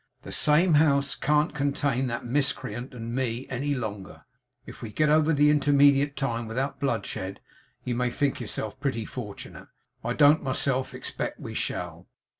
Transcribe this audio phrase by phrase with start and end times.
[0.23, 4.23] The same house can't contain that miscreant and me any longer.
[4.65, 7.39] If we get over the intermediate time without bloodshed,
[7.83, 9.67] you may think yourself pretty fortunate.
[10.03, 12.07] I don't myself expect we shall.